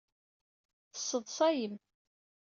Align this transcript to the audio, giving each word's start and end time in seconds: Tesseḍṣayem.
Tesseḍṣayem. 0.93 1.75